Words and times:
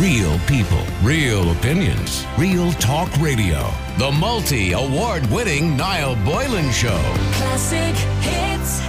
Real 0.00 0.38
people, 0.40 0.84
real 1.02 1.52
opinions, 1.52 2.26
real 2.36 2.70
talk 2.72 3.10
radio. 3.16 3.72
The 3.96 4.12
multi 4.12 4.72
award 4.72 5.24
winning 5.30 5.74
Niall 5.74 6.16
Boylan 6.16 6.70
Show. 6.70 7.00
Classic 7.32 7.96
hits. 8.20 8.82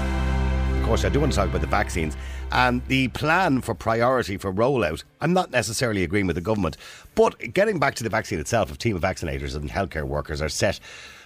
Of 0.77 0.83
course, 0.85 1.05
I 1.05 1.09
do 1.09 1.21
want 1.21 1.31
to 1.31 1.37
talk 1.37 1.47
about 1.47 1.61
the 1.61 1.67
vaccines 1.67 2.17
and 2.51 2.85
the 2.87 3.07
plan 3.09 3.61
for 3.61 3.73
priority 3.73 4.35
for 4.35 4.51
rollout. 4.51 5.05
I'm 5.21 5.31
not 5.31 5.49
necessarily 5.49 6.03
agreeing 6.03 6.27
with 6.27 6.35
the 6.35 6.41
government, 6.41 6.75
but 7.15 7.53
getting 7.53 7.79
back 7.79 7.95
to 7.95 8.03
the 8.03 8.09
vaccine 8.09 8.39
itself, 8.39 8.69
a 8.73 8.75
team 8.75 8.97
of 8.97 9.01
vaccinators 9.01 9.55
and 9.55 9.69
healthcare 9.69 10.03
workers 10.03 10.41
are 10.41 10.49
set 10.49 10.77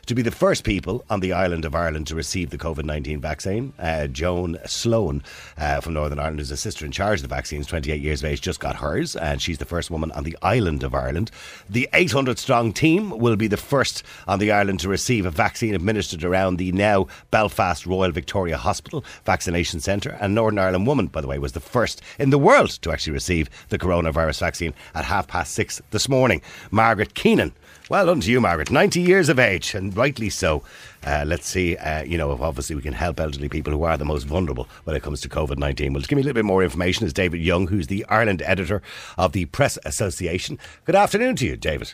to 0.05 0.15
be 0.15 0.21
the 0.21 0.31
first 0.31 0.63
people 0.63 1.03
on 1.09 1.19
the 1.19 1.33
island 1.33 1.65
of 1.65 1.75
Ireland 1.75 2.07
to 2.07 2.15
receive 2.15 2.49
the 2.49 2.57
COVID 2.57 2.85
19 2.85 3.21
vaccine. 3.21 3.73
Uh, 3.77 4.07
Joanna 4.07 4.67
Sloan 4.67 5.23
uh, 5.57 5.81
from 5.81 5.93
Northern 5.93 6.19
Ireland, 6.19 6.39
who's 6.39 6.51
a 6.51 6.57
sister 6.57 6.85
in 6.85 6.91
charge 6.91 7.19
of 7.19 7.23
the 7.23 7.35
vaccines, 7.35 7.67
28 7.67 8.01
years 8.01 8.23
of 8.23 8.29
age, 8.29 8.41
just 8.41 8.59
got 8.59 8.77
hers, 8.77 9.15
and 9.15 9.41
she's 9.41 9.57
the 9.57 9.65
first 9.65 9.91
woman 9.91 10.11
on 10.11 10.23
the 10.23 10.37
island 10.41 10.83
of 10.83 10.95
Ireland. 10.95 11.31
The 11.69 11.87
800 11.93 12.39
strong 12.39 12.73
team 12.73 13.11
will 13.17 13.35
be 13.35 13.47
the 13.47 13.57
first 13.57 14.03
on 14.27 14.39
the 14.39 14.51
island 14.51 14.79
to 14.81 14.89
receive 14.89 15.25
a 15.25 15.31
vaccine 15.31 15.75
administered 15.75 16.23
around 16.23 16.57
the 16.57 16.71
now 16.71 17.07
Belfast 17.29 17.85
Royal 17.85 18.11
Victoria 18.11 18.57
Hospital 18.57 19.03
Vaccination 19.25 19.79
Centre. 19.79 20.17
And 20.19 20.35
Northern 20.35 20.59
Ireland 20.59 20.87
Woman, 20.87 21.07
by 21.07 21.21
the 21.21 21.27
way, 21.27 21.39
was 21.39 21.53
the 21.53 21.59
first 21.59 22.01
in 22.19 22.29
the 22.29 22.39
world 22.39 22.69
to 22.81 22.91
actually 22.91 23.13
receive 23.13 23.49
the 23.69 23.79
coronavirus 23.79 24.39
vaccine 24.39 24.73
at 24.95 25.05
half 25.05 25.27
past 25.27 25.53
six 25.53 25.81
this 25.91 26.09
morning. 26.09 26.41
Margaret 26.71 27.13
Keenan 27.13 27.53
well 27.91 28.05
done 28.05 28.21
to 28.21 28.31
you, 28.31 28.39
Margaret. 28.39 28.71
90 28.71 29.01
years 29.01 29.27
of 29.27 29.37
age, 29.37 29.75
and 29.75 29.90
rightly 29.95 30.29
so. 30.29 30.63
Uh, 31.05 31.23
let's 31.25 31.47
see, 31.47 31.77
uh, 31.77 32.03
you 32.03 32.17
know, 32.17 32.31
if 32.31 32.41
obviously 32.41 32.75
we 32.75 32.81
can 32.81 32.93
help 32.93 33.19
elderly 33.19 33.49
people 33.49 33.73
who 33.73 33.83
are 33.83 33.97
the 33.97 34.05
most 34.05 34.23
vulnerable 34.23 34.67
when 34.83 34.95
it 34.95 35.03
comes 35.03 35.21
to 35.21 35.29
COVID 35.29 35.57
19. 35.57 35.93
Well, 35.93 36.01
to 36.01 36.07
give 36.07 36.17
me 36.17 36.21
a 36.21 36.25
little 36.25 36.35
bit 36.35 36.45
more 36.45 36.63
information 36.63 37.05
is 37.05 37.13
David 37.13 37.41
Young, 37.41 37.67
who's 37.67 37.87
the 37.87 38.05
Ireland 38.09 38.41
editor 38.43 38.81
of 39.17 39.31
the 39.33 39.45
Press 39.45 39.77
Association. 39.85 40.59
Good 40.85 40.95
afternoon 40.95 41.35
to 41.37 41.45
you, 41.45 41.57
David. 41.57 41.93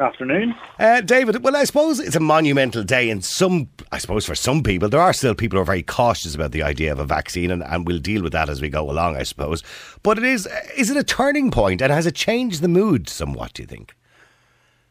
Good 0.00 0.06
afternoon. 0.06 0.54
Uh, 0.78 1.02
David, 1.02 1.42
well, 1.44 1.54
I 1.54 1.64
suppose 1.64 2.00
it's 2.00 2.16
a 2.16 2.20
monumental 2.20 2.82
day, 2.82 3.10
and 3.10 3.22
some, 3.22 3.68
I 3.92 3.98
suppose 3.98 4.24
for 4.24 4.34
some 4.34 4.62
people, 4.62 4.88
there 4.88 4.98
are 4.98 5.12
still 5.12 5.34
people 5.34 5.58
who 5.58 5.62
are 5.62 5.66
very 5.66 5.82
cautious 5.82 6.34
about 6.34 6.52
the 6.52 6.62
idea 6.62 6.90
of 6.90 6.98
a 6.98 7.04
vaccine, 7.04 7.50
and, 7.50 7.62
and 7.62 7.86
we'll 7.86 7.98
deal 7.98 8.22
with 8.22 8.32
that 8.32 8.48
as 8.48 8.62
we 8.62 8.70
go 8.70 8.90
along, 8.90 9.16
I 9.16 9.24
suppose. 9.24 9.62
But 10.02 10.16
it 10.16 10.24
is, 10.24 10.48
is 10.74 10.88
it 10.88 10.96
a 10.96 11.04
turning 11.04 11.50
point, 11.50 11.82
and 11.82 11.92
has 11.92 12.06
it 12.06 12.14
changed 12.14 12.62
the 12.62 12.68
mood 12.68 13.10
somewhat, 13.10 13.52
do 13.52 13.62
you 13.62 13.66
think? 13.66 13.94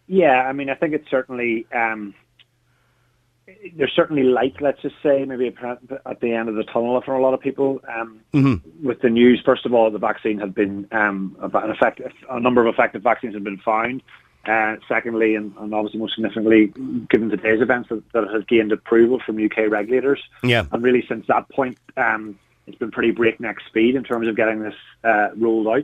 Yeah, 0.09 0.41
I 0.41 0.53
mean, 0.53 0.69
I 0.71 0.75
think 0.75 0.95
it's 0.95 1.09
certainly 1.09 1.67
um, 1.71 2.15
there's 3.75 3.93
certainly 3.95 4.23
light. 4.23 4.55
Let's 4.59 4.81
just 4.81 4.95
say 5.03 5.23
maybe 5.23 5.47
at 5.47 6.19
the 6.19 6.33
end 6.33 6.49
of 6.49 6.55
the 6.55 6.63
tunnel 6.63 6.99
for 7.05 7.13
a 7.13 7.21
lot 7.21 7.35
of 7.35 7.39
people. 7.39 7.79
Um, 7.87 8.19
mm-hmm. 8.33 8.85
With 8.87 9.01
the 9.01 9.09
news, 9.09 9.39
first 9.45 9.67
of 9.67 9.73
all, 9.73 9.89
the 9.91 9.99
vaccine 9.99 10.39
had 10.39 10.55
been 10.55 10.87
um, 10.91 11.37
an 11.39 11.69
effect, 11.69 12.01
a 12.27 12.39
number 12.39 12.65
of 12.65 12.73
effective 12.73 13.03
vaccines 13.03 13.35
have 13.35 13.43
been 13.43 13.59
found. 13.59 14.01
Uh, 14.45 14.77
secondly, 14.87 15.35
and, 15.35 15.53
and, 15.59 15.75
obviously 15.75 15.99
most 15.99 16.15
significantly, 16.15 16.73
given 17.09 17.29
today's 17.29 17.61
events, 17.61 17.89
that, 17.89 18.01
that, 18.13 18.23
it 18.23 18.33
has 18.33 18.43
gained 18.45 18.71
approval 18.71 19.21
from 19.23 19.43
UK 19.43 19.69
regulators. 19.69 20.19
Yeah. 20.41 20.65
And 20.71 20.81
really, 20.81 21.05
since 21.07 21.27
that 21.27 21.49
point, 21.49 21.77
um, 21.97 22.39
it's 22.65 22.77
been 22.77 22.89
pretty 22.89 23.11
breakneck 23.11 23.57
speed 23.67 23.95
in 23.95 24.03
terms 24.03 24.27
of 24.27 24.35
getting 24.35 24.63
this 24.63 24.73
uh, 25.03 25.27
rolled 25.35 25.67
out. 25.67 25.83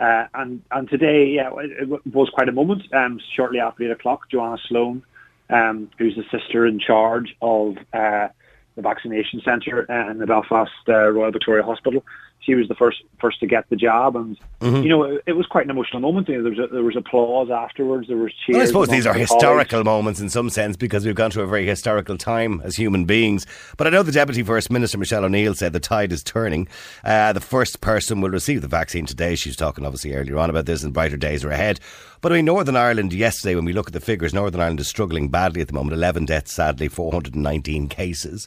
Uh, 0.00 0.26
and 0.32 0.62
and 0.70 0.88
today, 0.88 1.26
yeah, 1.26 1.50
it, 1.58 2.06
was 2.06 2.30
quite 2.32 2.48
a 2.48 2.52
moment. 2.52 2.82
Um, 2.94 3.20
shortly 3.36 3.60
after 3.60 3.84
eight 3.84 3.90
o'clock, 3.90 4.30
Joanna 4.30 4.56
Sloan, 4.66 5.02
um, 5.50 5.90
who's 5.98 6.16
the 6.16 6.24
sister 6.36 6.66
in 6.66 6.80
charge 6.80 7.36
of 7.42 7.76
uh, 7.92 8.28
the 8.76 8.82
vaccination 8.82 9.42
centre 9.44 9.82
in 10.10 10.18
the 10.18 10.26
Belfast 10.26 10.70
uh, 10.88 11.10
Royal 11.10 11.32
Victoria 11.32 11.62
Hospital, 11.62 12.02
she 12.42 12.54
was 12.54 12.68
the 12.68 12.74
first 12.74 13.02
first 13.20 13.38
to 13.40 13.46
get 13.46 13.68
the 13.68 13.76
job, 13.76 14.16
and 14.16 14.38
mm-hmm. 14.60 14.82
you 14.82 14.88
know 14.88 15.04
it, 15.04 15.22
it, 15.26 15.32
was 15.32 15.46
quite 15.46 15.64
an 15.64 15.70
emotional 15.70 16.00
moment. 16.00 16.28
You 16.28 16.36
know, 16.36 16.42
there 16.42 16.50
was 16.50 16.70
a, 16.70 16.72
there 16.72 16.82
was 16.82 16.96
applause 16.96 17.50
afterwards. 17.50 18.08
There 18.08 18.16
was 18.16 18.32
cheers. 18.46 18.62
I 18.62 18.64
suppose 18.66 18.88
these 18.88 19.06
are 19.06 19.14
historical 19.14 19.84
moments 19.84 20.20
in 20.20 20.30
some 20.30 20.48
sense 20.48 20.76
because 20.76 21.04
we've 21.04 21.14
gone 21.14 21.30
through 21.30 21.44
a 21.44 21.48
very 21.48 21.66
historical 21.66 22.16
time 22.16 22.60
as 22.64 22.76
human 22.76 23.04
beings. 23.04 23.46
But 23.76 23.86
I 23.86 23.90
know 23.90 24.02
the 24.02 24.12
Deputy 24.12 24.42
First 24.42 24.70
Minister 24.70 24.98
Michelle 24.98 25.24
O'Neill 25.24 25.54
said 25.54 25.72
the 25.72 25.80
tide 25.80 26.12
is 26.12 26.22
turning. 26.22 26.66
Uh, 27.04 27.32
the 27.32 27.40
first 27.40 27.80
person 27.80 28.20
will 28.20 28.30
receive 28.30 28.62
the 28.62 28.68
vaccine 28.68 29.06
today. 29.06 29.34
She's 29.34 29.56
talking 29.56 29.84
obviously 29.84 30.14
earlier 30.14 30.38
on 30.38 30.50
about 30.50 30.66
this, 30.66 30.82
and 30.82 30.94
brighter 30.94 31.18
days 31.18 31.44
are 31.44 31.50
ahead. 31.50 31.80
But 32.22 32.32
I 32.32 32.36
mean, 32.36 32.44
Northern 32.46 32.76
Ireland 32.76 33.12
yesterday, 33.12 33.54
when 33.54 33.64
we 33.64 33.72
look 33.72 33.86
at 33.86 33.92
the 33.94 34.00
figures, 34.00 34.34
Northern 34.34 34.60
Ireland 34.60 34.80
is 34.80 34.88
struggling 34.88 35.28
badly 35.28 35.60
at 35.62 35.68
the 35.68 35.74
moment. 35.74 35.94
Eleven 35.94 36.24
deaths, 36.24 36.54
sadly, 36.54 36.88
four 36.88 37.12
hundred 37.12 37.34
and 37.34 37.42
nineteen 37.42 37.88
cases 37.88 38.46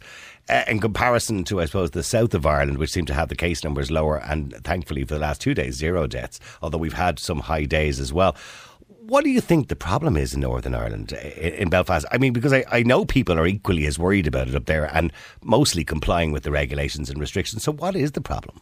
uh, 0.49 0.63
in 0.67 0.79
comparison 0.79 1.43
to, 1.45 1.61
I 1.61 1.65
suppose, 1.65 1.91
the 1.91 2.03
south 2.03 2.33
of 2.33 2.45
Ireland, 2.45 2.77
which 2.77 2.91
seem 2.91 3.05
to 3.05 3.13
have 3.13 3.29
the 3.29 3.35
case 3.35 3.63
numbers 3.63 3.91
lower, 3.91 4.17
and 4.17 4.53
thankfully 4.63 5.03
for 5.03 5.15
the 5.15 5.21
last 5.21 5.41
two 5.41 5.53
days, 5.53 5.75
zero 5.75 6.07
deaths, 6.07 6.39
although 6.61 6.77
we've 6.77 6.93
had 6.93 7.19
some 7.19 7.39
high 7.39 7.65
days 7.65 7.99
as 7.99 8.11
well. 8.11 8.35
What 9.05 9.23
do 9.23 9.29
you 9.29 9.41
think 9.41 9.67
the 9.67 9.75
problem 9.75 10.15
is 10.15 10.33
in 10.33 10.41
Northern 10.41 10.75
Ireland, 10.75 11.11
in 11.11 11.69
Belfast? 11.69 12.05
I 12.11 12.17
mean, 12.17 12.31
because 12.31 12.53
I, 12.53 12.63
I 12.71 12.83
know 12.83 13.03
people 13.03 13.37
are 13.37 13.45
equally 13.45 13.85
as 13.85 13.99
worried 13.99 14.27
about 14.27 14.47
it 14.47 14.55
up 14.55 14.65
there 14.65 14.85
and 14.95 15.11
mostly 15.41 15.83
complying 15.83 16.31
with 16.31 16.43
the 16.43 16.51
regulations 16.51 17.09
and 17.09 17.19
restrictions. 17.19 17.63
So, 17.63 17.73
what 17.73 17.95
is 17.95 18.13
the 18.13 18.21
problem? 18.21 18.61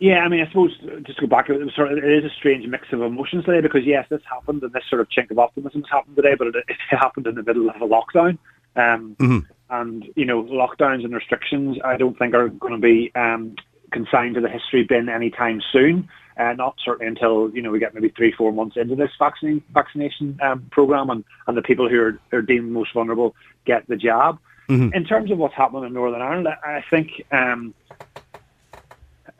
Yeah, 0.00 0.18
I 0.18 0.28
mean, 0.28 0.40
I 0.40 0.48
suppose 0.48 0.76
just 1.04 1.18
to 1.18 1.26
go 1.26 1.26
back, 1.26 1.50
it, 1.50 1.58
sort 1.74 1.92
of, 1.92 1.98
it 1.98 2.04
is 2.04 2.24
a 2.24 2.34
strange 2.34 2.66
mix 2.66 2.86
of 2.92 3.02
emotions 3.02 3.44
today 3.44 3.60
because 3.60 3.84
yes, 3.84 4.06
this 4.08 4.22
happened 4.30 4.62
and 4.62 4.72
this 4.72 4.84
sort 4.88 5.00
of 5.00 5.08
chink 5.08 5.30
of 5.30 5.38
optimism 5.38 5.82
has 5.82 5.90
happened 5.90 6.16
today, 6.16 6.34
but 6.36 6.48
it, 6.48 6.56
it 6.68 6.76
happened 6.90 7.26
in 7.26 7.34
the 7.34 7.42
middle 7.42 7.68
of 7.68 7.76
a 7.82 7.86
lockdown. 7.86 8.38
Um, 8.76 9.16
mm-hmm. 9.18 9.38
And, 9.70 10.08
you 10.16 10.24
know, 10.24 10.42
lockdowns 10.42 11.04
and 11.04 11.14
restrictions, 11.14 11.78
I 11.84 11.96
don't 11.96 12.18
think 12.18 12.34
are 12.34 12.48
going 12.48 12.72
to 12.72 12.78
be 12.78 13.12
um, 13.14 13.54
consigned 13.92 14.34
to 14.36 14.40
the 14.40 14.48
history 14.48 14.84
bin 14.84 15.08
anytime 15.08 15.60
soon. 15.72 16.08
Uh, 16.38 16.52
not 16.52 16.76
certainly 16.84 17.08
until, 17.08 17.50
you 17.50 17.60
know, 17.60 17.70
we 17.70 17.80
get 17.80 17.94
maybe 17.94 18.10
three, 18.10 18.30
four 18.30 18.52
months 18.52 18.76
into 18.76 18.94
this 18.94 19.10
vaccine, 19.18 19.60
vaccination 19.74 20.38
um, 20.40 20.64
program 20.70 21.10
and, 21.10 21.24
and 21.48 21.56
the 21.56 21.62
people 21.62 21.88
who 21.88 22.00
are, 22.00 22.20
are 22.32 22.42
deemed 22.42 22.70
most 22.70 22.94
vulnerable 22.94 23.34
get 23.64 23.86
the 23.88 23.96
jab. 23.96 24.38
Mm-hmm. 24.68 24.94
In 24.94 25.04
terms 25.04 25.30
of 25.32 25.38
what's 25.38 25.54
happening 25.54 25.84
in 25.84 25.92
Northern 25.94 26.22
Ireland, 26.22 26.46
I 26.48 26.84
think 26.90 27.24
um, 27.32 27.74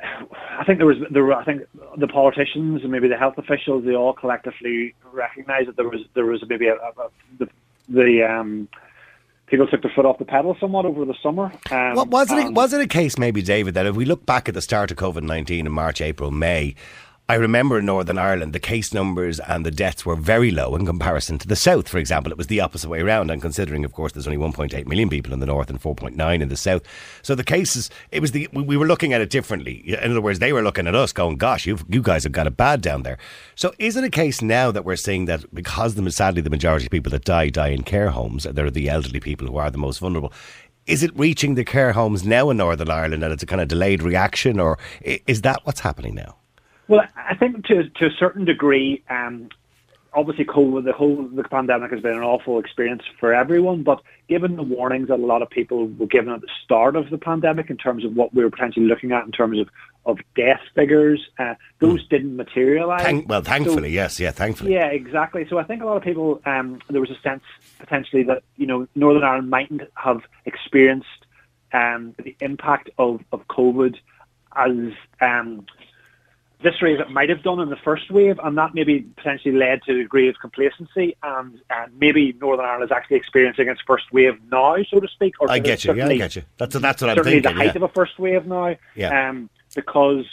I 0.00 0.64
think 0.64 0.78
there 0.78 0.86
was 0.86 0.96
there 1.10 1.24
were, 1.24 1.34
I 1.34 1.44
think 1.44 1.62
the 1.96 2.08
politicians 2.08 2.82
and 2.82 2.90
maybe 2.90 3.08
the 3.08 3.16
health 3.16 3.36
officials 3.36 3.84
they 3.84 3.94
all 3.94 4.12
collectively 4.12 4.94
recognised 5.12 5.68
that 5.68 5.76
there 5.76 5.88
was 5.88 6.00
there 6.14 6.24
was 6.24 6.42
maybe 6.48 6.68
a, 6.68 6.74
a, 6.74 6.76
a 6.76 7.10
the 7.38 7.48
the 7.88 8.22
um, 8.22 8.68
people 9.50 9.66
took 9.66 9.82
their 9.82 9.92
foot 9.94 10.06
off 10.06 10.18
the 10.18 10.24
pedal 10.24 10.56
somewhat 10.60 10.84
over 10.84 11.04
the 11.04 11.14
summer. 11.22 11.52
Um, 11.70 11.94
well, 11.94 12.06
was 12.06 12.30
it 12.30 12.52
was 12.52 12.72
it 12.72 12.80
a 12.80 12.86
case 12.86 13.18
maybe, 13.18 13.42
David, 13.42 13.74
that 13.74 13.86
if 13.86 13.96
we 13.96 14.04
look 14.04 14.26
back 14.26 14.48
at 14.48 14.54
the 14.54 14.62
start 14.62 14.90
of 14.90 14.96
COVID 14.96 15.22
nineteen 15.22 15.66
in 15.66 15.72
March, 15.72 16.00
April, 16.00 16.30
May, 16.30 16.74
I 17.30 17.34
remember 17.34 17.78
in 17.78 17.84
Northern 17.84 18.16
Ireland, 18.16 18.54
the 18.54 18.58
case 18.58 18.94
numbers 18.94 19.38
and 19.38 19.66
the 19.66 19.70
deaths 19.70 20.06
were 20.06 20.16
very 20.16 20.50
low 20.50 20.74
in 20.74 20.86
comparison 20.86 21.36
to 21.36 21.46
the 21.46 21.56
South, 21.56 21.86
for 21.86 21.98
example. 21.98 22.32
It 22.32 22.38
was 22.38 22.46
the 22.46 22.62
opposite 22.62 22.88
way 22.88 23.00
around. 23.00 23.30
And 23.30 23.42
considering, 23.42 23.84
of 23.84 23.92
course, 23.92 24.12
there's 24.12 24.26
only 24.26 24.38
1.8 24.38 24.86
million 24.86 25.10
people 25.10 25.34
in 25.34 25.40
the 25.40 25.44
North 25.44 25.68
and 25.68 25.78
4.9 25.78 26.40
in 26.40 26.48
the 26.48 26.56
South. 26.56 26.80
So 27.20 27.34
the 27.34 27.44
cases, 27.44 27.90
it 28.12 28.20
was 28.20 28.32
the, 28.32 28.48
we 28.54 28.78
were 28.78 28.86
looking 28.86 29.12
at 29.12 29.20
it 29.20 29.28
differently. 29.28 29.74
In 29.74 30.10
other 30.10 30.22
words, 30.22 30.38
they 30.38 30.54
were 30.54 30.62
looking 30.62 30.86
at 30.86 30.94
us 30.94 31.12
going, 31.12 31.36
gosh, 31.36 31.66
you 31.66 31.78
you 31.86 32.00
guys 32.00 32.22
have 32.22 32.32
got 32.32 32.46
it 32.46 32.56
bad 32.56 32.80
down 32.80 33.02
there. 33.02 33.18
So 33.56 33.74
is 33.78 33.94
it 33.96 34.04
a 34.04 34.10
case 34.10 34.40
now 34.40 34.70
that 34.70 34.86
we're 34.86 34.96
seeing 34.96 35.26
that 35.26 35.54
because 35.54 35.96
the, 35.96 36.10
sadly 36.10 36.40
the 36.40 36.48
majority 36.48 36.86
of 36.86 36.90
people 36.90 37.10
that 37.10 37.26
die, 37.26 37.50
die 37.50 37.68
in 37.68 37.82
care 37.82 38.08
homes, 38.08 38.44
they're 38.44 38.70
the 38.70 38.88
elderly 38.88 39.20
people 39.20 39.46
who 39.46 39.58
are 39.58 39.70
the 39.70 39.76
most 39.76 39.98
vulnerable, 39.98 40.32
is 40.86 41.02
it 41.02 41.10
reaching 41.14 41.56
the 41.56 41.64
care 41.64 41.92
homes 41.92 42.24
now 42.24 42.48
in 42.48 42.56
Northern 42.56 42.88
Ireland 42.88 43.22
and 43.22 43.34
it's 43.34 43.42
a 43.42 43.46
kind 43.46 43.60
of 43.60 43.68
delayed 43.68 44.02
reaction, 44.02 44.58
or 44.58 44.78
is 45.02 45.42
that 45.42 45.60
what's 45.64 45.80
happening 45.80 46.14
now? 46.14 46.38
Well, 46.88 47.04
I 47.16 47.34
think 47.36 47.66
to 47.66 47.88
to 47.88 48.06
a 48.06 48.10
certain 48.18 48.44
degree, 48.44 49.02
um, 49.10 49.50
obviously 50.14 50.44
COVID, 50.44 50.84
the 50.84 50.92
whole 50.92 51.28
the 51.28 51.44
pandemic 51.44 51.90
has 51.92 52.00
been 52.00 52.16
an 52.16 52.22
awful 52.22 52.58
experience 52.58 53.02
for 53.20 53.34
everyone. 53.34 53.82
But 53.82 54.00
given 54.28 54.56
the 54.56 54.62
warnings 54.62 55.08
that 55.08 55.14
a 55.20 55.26
lot 55.26 55.42
of 55.42 55.50
people 55.50 55.86
were 55.86 56.06
given 56.06 56.32
at 56.32 56.40
the 56.40 56.48
start 56.64 56.96
of 56.96 57.10
the 57.10 57.18
pandemic 57.18 57.70
in 57.70 57.76
terms 57.76 58.04
of 58.04 58.16
what 58.16 58.34
we 58.34 58.42
were 58.42 58.50
potentially 58.50 58.86
looking 58.86 59.12
at 59.12 59.24
in 59.24 59.32
terms 59.32 59.58
of 59.58 59.68
of 60.06 60.18
death 60.34 60.60
figures, 60.74 61.28
uh, 61.38 61.54
those 61.80 62.02
mm. 62.06 62.08
didn't 62.08 62.36
materialise. 62.36 63.02
Thank, 63.02 63.28
well, 63.28 63.42
thankfully, 63.42 63.90
so, 63.90 63.94
yes, 63.94 64.18
yeah, 64.18 64.30
thankfully, 64.30 64.72
yeah, 64.72 64.86
exactly. 64.86 65.46
So 65.50 65.58
I 65.58 65.64
think 65.64 65.82
a 65.82 65.84
lot 65.84 65.98
of 65.98 66.02
people 66.02 66.40
um, 66.46 66.80
there 66.88 67.00
was 67.00 67.10
a 67.10 67.20
sense 67.20 67.42
potentially 67.78 68.22
that 68.24 68.42
you 68.56 68.66
know 68.66 68.88
Northern 68.94 69.24
Ireland 69.24 69.50
mightn't 69.50 69.82
have 69.94 70.22
experienced 70.46 71.26
um, 71.72 72.14
the 72.18 72.34
impact 72.40 72.90
of 72.98 73.20
of 73.32 73.46
COVID 73.48 73.96
as 74.56 74.92
um, 75.20 75.66
this 76.62 76.74
wave 76.82 77.00
it 77.00 77.10
might 77.10 77.28
have 77.28 77.42
done 77.42 77.60
in 77.60 77.70
the 77.70 77.76
first 77.76 78.10
wave, 78.10 78.38
and 78.42 78.58
that 78.58 78.74
maybe 78.74 79.00
potentially 79.16 79.54
led 79.54 79.82
to 79.84 79.92
a 79.92 79.94
degree 79.94 80.28
of 80.28 80.36
complacency, 80.40 81.16
and, 81.22 81.60
and 81.70 81.92
maybe 81.98 82.34
Northern 82.40 82.66
Ireland 82.66 82.90
is 82.90 82.92
actually 82.92 83.16
experiencing 83.16 83.68
its 83.68 83.80
first 83.86 84.12
wave 84.12 84.38
now, 84.50 84.76
so 84.90 85.00
to 85.00 85.08
speak. 85.08 85.34
Or 85.40 85.50
I 85.50 85.58
get 85.60 85.84
you, 85.84 85.94
yeah, 85.94 86.06
I 86.06 86.16
get 86.16 86.36
you. 86.36 86.42
That's 86.56 86.74
that's 86.78 87.02
what 87.02 87.10
I'm 87.10 87.16
thinking. 87.16 87.24
Certainly 87.24 87.40
the 87.40 87.52
height 87.52 87.74
yeah. 87.76 87.76
of 87.76 87.82
a 87.82 87.88
first 87.88 88.18
wave 88.18 88.46
now, 88.46 88.76
yeah. 88.94 89.28
Um, 89.28 89.50
because 89.74 90.24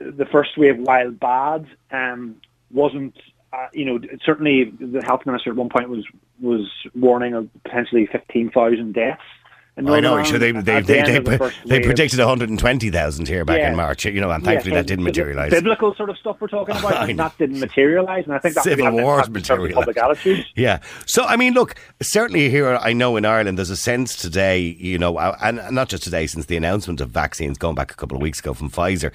the 0.00 0.26
first 0.30 0.56
wave, 0.58 0.78
while 0.78 1.10
bad, 1.10 1.66
um, 1.90 2.36
wasn't. 2.70 3.16
Uh, 3.54 3.68
you 3.74 3.84
know, 3.84 4.00
certainly 4.24 4.72
the 4.80 5.02
health 5.04 5.26
minister 5.26 5.50
at 5.50 5.56
one 5.56 5.68
point 5.68 5.88
was 5.88 6.06
was 6.40 6.70
warning 6.94 7.34
of 7.34 7.50
potentially 7.64 8.06
fifteen 8.06 8.50
thousand 8.50 8.94
deaths 8.94 9.20
in 9.41 9.41
I 9.74 10.00
know. 10.00 10.22
Sure, 10.22 10.38
they 10.38 10.52
they 10.52 10.80
the 10.80 10.82
they, 10.82 11.02
they, 11.02 11.18
the 11.18 11.52
they 11.64 11.80
predicted 11.80 12.18
120,000 12.18 13.26
here 13.26 13.44
back 13.44 13.58
Yeah. 13.58 13.70
in 13.70 13.76
March. 13.76 14.04
You 14.04 14.20
know, 14.20 14.30
and 14.30 14.42
Yeah, 14.44 14.50
thankfully 14.50 14.72
so 14.72 14.76
that 14.76 14.86
didn't 14.86 15.04
materialise. 15.04 15.50
Biblical 15.50 15.94
sort 15.94 16.10
of 16.10 16.18
stuff 16.18 16.36
we're 16.40 16.48
talking 16.48 16.76
about, 16.76 17.06
that 17.16 17.38
didn't 17.38 17.58
materialise, 17.58 18.24
and 18.26 18.34
I 18.34 18.38
think 18.38 18.54
that 18.54 18.64
Civil 18.64 18.90
wars 18.92 19.28
impact 19.28 19.36
in 19.36 19.56
terms 19.56 19.70
of 19.70 19.74
public 19.74 19.96
materialised. 19.96 20.46
Yeah. 20.56 20.80
So, 21.06 21.24
I 21.24 21.36
mean, 21.36 21.54
look, 21.54 21.74
certainly 22.02 22.50
here, 22.50 22.76
I 22.76 22.92
know 22.92 23.16
in 23.16 23.24
Ireland, 23.24 23.56
there's 23.56 23.70
a 23.70 23.76
sense 23.76 24.14
today, 24.14 24.58
you 24.60 24.98
know, 24.98 25.18
and 25.18 25.60
not 25.70 25.88
just 25.88 26.02
today, 26.02 26.26
since 26.26 26.46
the 26.46 26.56
announcement 26.58 27.00
of 27.00 27.08
vaccines 27.10 27.56
going 27.56 27.74
back 27.74 27.90
a 27.92 27.94
couple 27.96 28.16
of 28.16 28.22
weeks 28.22 28.40
ago 28.40 28.52
from 28.52 28.70
Pfizer, 28.70 29.10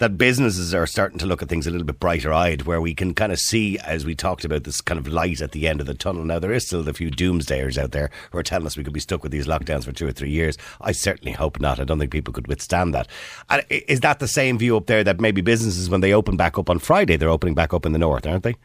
that 0.00 0.16
businesses 0.16 0.74
are 0.74 0.86
starting 0.86 1.18
to 1.18 1.26
look 1.26 1.42
at 1.42 1.48
things 1.50 1.66
a 1.66 1.70
little 1.70 1.86
bit 1.86 2.00
brighter 2.00 2.32
eyed, 2.32 2.62
where 2.62 2.80
we 2.80 2.94
can 2.94 3.12
kind 3.12 3.32
of 3.32 3.38
see, 3.38 3.78
as 3.80 4.06
we 4.06 4.14
talked 4.14 4.46
about, 4.46 4.64
this 4.64 4.80
kind 4.80 4.98
of 4.98 5.06
light 5.06 5.42
at 5.42 5.52
the 5.52 5.68
end 5.68 5.78
of 5.78 5.86
the 5.86 5.92
tunnel. 5.92 6.24
Now, 6.24 6.38
there 6.38 6.52
is 6.52 6.66
still 6.66 6.88
a 6.88 6.94
few 6.94 7.10
doomsdayers 7.10 7.76
out 7.76 7.92
there 7.92 8.10
who 8.32 8.38
are 8.38 8.42
telling 8.42 8.66
us 8.66 8.78
we 8.78 8.82
could 8.82 8.94
be 8.94 9.00
stuck 9.00 9.22
with 9.22 9.30
these 9.30 9.46
lockdowns 9.46 9.84
for 9.84 9.92
two 9.92 10.08
or 10.08 10.12
three 10.12 10.30
years. 10.30 10.56
I 10.80 10.92
certainly 10.92 11.32
hope 11.32 11.60
not. 11.60 11.78
I 11.78 11.84
don't 11.84 11.98
think 11.98 12.12
people 12.12 12.32
could 12.32 12.48
withstand 12.48 12.94
that. 12.94 13.08
And 13.50 13.62
is 13.68 14.00
that 14.00 14.20
the 14.20 14.26
same 14.26 14.58
view 14.58 14.74
up 14.78 14.86
there 14.86 15.04
that 15.04 15.20
maybe 15.20 15.42
businesses, 15.42 15.90
when 15.90 16.00
they 16.00 16.14
open 16.14 16.38
back 16.38 16.56
up 16.56 16.70
on 16.70 16.78
Friday, 16.78 17.18
they're 17.18 17.28
opening 17.28 17.54
back 17.54 17.74
up 17.74 17.84
in 17.84 17.92
the 17.92 17.98
north, 17.98 18.26
aren't 18.26 18.44
they? 18.44 18.56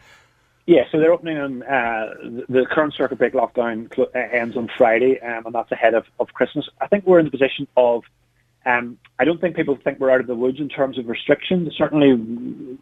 Yeah, 0.67 0.85
so 0.89 0.99
they're 0.99 1.11
opening 1.11 1.37
on 1.37 1.63
uh, 1.63 2.13
the 2.47 2.65
current 2.71 2.93
circuit 2.93 3.17
break 3.17 3.33
lockdown 3.33 3.91
uh, 3.99 4.17
ends 4.17 4.55
on 4.55 4.69
Friday, 4.77 5.19
um, 5.19 5.47
and 5.47 5.53
that's 5.53 5.71
ahead 5.73 5.95
of, 5.95 6.05
of 6.17 6.33
Christmas. 6.33 6.69
I 6.79 6.87
think 6.87 7.05
we're 7.05 7.19
in 7.19 7.25
the 7.25 7.31
position 7.31 7.67
of. 7.75 8.05
Um, 8.65 8.97
I 9.19 9.25
don't 9.25 9.39
think 9.39 9.56
people 9.56 9.77
think 9.83 10.00
we're 10.00 10.12
out 10.12 10.21
of 10.21 10.27
the 10.27 10.35
woods 10.35 10.59
in 10.59 10.69
terms 10.69 10.97
of 10.97 11.07
restrictions. 11.07 11.73
Certainly, 11.77 12.12
um, 12.12 12.79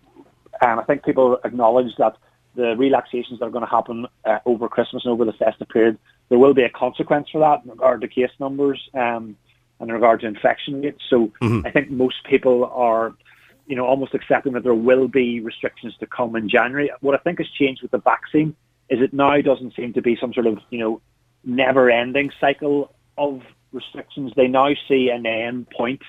I 0.62 0.84
think 0.84 1.04
people 1.04 1.40
acknowledge 1.44 1.96
that 1.98 2.16
the 2.56 2.76
relaxations 2.78 3.40
that 3.40 3.46
are 3.46 3.52
going 3.52 3.66
to 3.66 3.70
happen 3.70 4.08
uh, 4.26 4.40
over 4.46 4.70
Christmas 4.70 5.04
and 5.04 5.12
over 5.12 5.26
the 5.26 5.34
festive 5.34 5.68
period, 5.70 5.98
there 6.30 6.38
will 6.38 6.54
be 6.54 6.64
a 6.64 6.70
consequence 6.70 7.28
for 7.32 7.40
that 7.40 7.64
in 7.64 7.72
regard 7.72 8.02
to 8.02 8.08
case 8.08 8.30
numbers 8.40 8.82
um, 8.94 9.36
and 9.80 9.90
in 9.90 9.92
regard 9.92 10.22
to 10.22 10.28
infection 10.28 10.82
rates. 10.82 11.02
So 11.10 11.32
I 11.42 11.72
think 11.72 11.90
most 11.90 12.24
people 12.30 12.66
are 12.66 13.14
you 13.66 13.76
know, 13.76 13.86
almost 13.86 14.14
accepting 14.14 14.54
that 14.54 14.64
there 14.64 14.74
will 14.74 15.08
be 15.08 15.40
restrictions 15.40 15.96
to 16.00 16.06
come 16.06 16.36
in 16.36 16.50
January. 16.50 16.92
What 17.00 17.16
I 17.16 17.18
think 17.20 17.40
has 17.40 17.48
changed 17.50 17.82
with 17.82 17.92
the 17.92 18.00
vaccine 18.00 18.56
is 18.90 19.02
it 19.02 19.14
now 19.14 19.40
doesn't 19.42 19.76
seem 19.76 19.94
to 19.94 20.02
be 20.02 20.18
some 20.20 20.34
sort 20.34 20.48
of, 20.48 20.60
you 20.70 20.80
know, 20.80 21.02
never-ending 21.46 22.32
cycle 22.40 22.94
of 23.18 23.42
restrictions. 23.74 24.32
They 24.36 24.48
now 24.48 24.70
see 24.88 25.10
an 25.10 25.26
end 25.26 25.70
point 25.70 26.02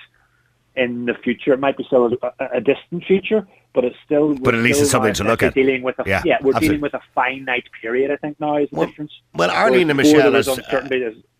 in 0.75 1.05
the 1.05 1.13
future. 1.15 1.53
It 1.53 1.59
might 1.59 1.77
be 1.77 1.83
still 1.85 2.11
a, 2.21 2.45
a 2.57 2.61
distant 2.61 3.03
future, 3.05 3.47
but 3.73 3.83
it's 3.83 3.95
still. 4.05 4.35
But 4.35 4.55
at 4.55 4.61
least 4.61 4.81
it's 4.81 4.91
something 4.91 5.13
to 5.13 5.23
look 5.23 5.43
at. 5.43 5.53
Dealing 5.53 5.81
with 5.83 5.97
a, 5.99 6.03
Yeah, 6.05 6.21
yeah, 6.25 6.37
we're 6.41 6.49
absolutely. 6.55 6.67
dealing 6.67 6.81
with 6.81 6.93
a 6.93 7.01
finite 7.13 7.65
period. 7.81 8.11
I 8.11 8.17
think 8.17 8.39
now 8.39 8.57
is 8.57 8.69
the 8.69 8.75
Well- 8.77 8.87
difference. 8.87 9.11
well, 9.33 9.51
Arlene 9.51 9.89
and 9.89 9.97
Michelle 9.97 10.35
is, 10.35 10.47
uh, 10.47 10.55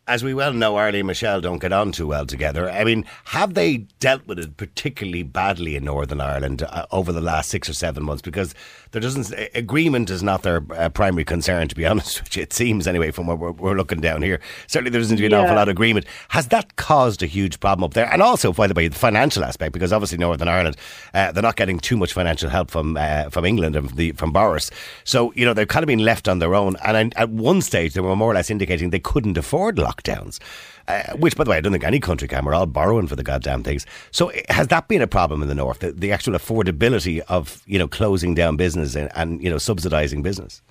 as 0.08 0.24
we 0.24 0.34
well 0.36 0.54
know, 0.54 0.76
Arlene 0.78 1.00
and 1.02 1.08
Michelle 1.08 1.42
don't 1.42 1.58
get 1.60 1.74
on 1.74 1.92
too 1.92 2.06
well 2.08 2.26
together. 2.28 2.70
I 2.70 2.84
mean, 2.84 3.06
have 3.26 3.56
they 3.56 3.78
dealt 4.00 4.28
with 4.28 4.38
it 4.38 4.56
particularly 4.56 5.24
badly 5.24 5.76
in 5.76 5.86
Northern 5.86 6.22
Ireland 6.22 6.62
uh, 6.62 6.86
over 6.92 7.12
the 7.12 7.22
last 7.22 7.50
six 7.50 7.68
or 7.68 7.74
seven 7.74 8.04
months? 8.04 8.22
Because 8.22 8.54
there 8.92 9.02
doesn't 9.02 9.34
agreement 9.56 10.10
is 10.12 10.22
not 10.22 10.44
their 10.44 10.64
uh, 10.74 10.90
primary 10.90 11.26
concern, 11.26 11.68
to 11.70 11.76
be 11.76 11.86
honest 11.88 12.36
you. 12.36 12.44
It 12.44 12.54
seems 12.54 12.88
anyway 12.88 13.10
from 13.12 13.26
what 13.28 13.40
we're, 13.40 13.52
we're 13.52 13.76
looking 13.76 14.00
down 14.00 14.22
here. 14.22 14.40
Certainly, 14.68 14.92
there 14.92 15.02
doesn't 15.02 15.18
seem 15.18 15.24
to 15.24 15.30
be 15.30 15.34
an 15.36 15.40
Yeah. 15.40 15.46
awful 15.46 15.56
lot 15.56 15.68
of 15.68 15.72
agreement. 15.72 16.06
Has 16.30 16.48
that 16.50 16.76
caused 16.76 17.24
a 17.24 17.26
huge 17.28 17.60
problem 17.60 17.84
up 17.86 17.94
there? 17.96 18.12
And 18.12 18.22
also, 18.22 18.54
by 18.54 18.68
the 18.68 18.74
way, 18.76 18.88
the 18.88 18.96
financial 18.96 19.44
aspect, 19.44 19.74
because 19.74 19.92
obviously 19.92 20.20
Northern 20.20 20.48
Ireland, 20.48 20.78
uh, 21.16 21.32
they're 21.32 21.42
not 21.42 21.56
getting 21.56 21.80
too 21.80 21.98
much 21.98 22.14
financial 22.14 22.50
help 22.50 22.70
from 22.70 22.96
uh, 22.96 23.30
from 23.32 23.44
England 23.46 23.76
and 23.76 23.88
from, 23.90 23.98
the, 23.98 24.12
from 24.12 24.32
Boris. 24.32 24.70
So 25.04 25.34
you 25.36 25.46
know 25.46 25.54
they've 25.56 25.68
kind 25.68 25.84
of 25.84 25.88
been 25.88 26.06
left 26.06 26.28
on 26.28 26.38
their 26.40 26.54
own. 26.54 26.76
And 26.86 27.18
at 27.18 27.30
one 27.32 27.62
stage, 27.62 27.94
they 27.96 28.02
were 28.02 28.16
more 28.16 28.30
or 28.32 28.36
less 28.36 28.52
indicating 28.52 28.92
they 28.92 29.00
couldn't 29.00 29.38
afford 29.38 29.80
lockdowns. 29.96 30.40
Uh, 30.88 31.16
which, 31.18 31.36
by 31.36 31.44
the 31.44 31.50
way, 31.50 31.58
I 31.58 31.62
don't 31.62 31.72
think 31.72 31.84
any 31.84 32.00
country 32.00 32.28
can. 32.28 32.46
We're 32.46 32.54
all 32.54 32.68
borrowing 32.68 33.08
for 33.08 33.16
the 33.16 33.24
goddamn 33.24 33.64
things. 33.64 33.86
So, 34.12 34.32
has 34.50 34.68
that 34.68 34.88
been 34.88 35.02
a 35.02 35.08
problem 35.08 35.42
in 35.42 35.48
the 35.48 35.56
north? 35.56 35.80
The, 35.80 35.92
the 35.92 36.12
actual 36.12 36.34
affordability 36.34 37.22
of 37.22 37.64
you 37.66 37.80
know 37.80 37.88
closing 37.88 38.36
down 38.36 38.56
business 38.56 38.96
and, 38.96 39.10
and 39.16 39.44
you 39.44 39.50
know 39.50 39.56
subsidising 39.56 40.22
business. 40.22 40.62